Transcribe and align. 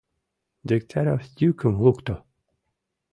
—Дегтярев 0.67 1.21
йӱкым 1.39 1.73
лукто. 1.83 2.15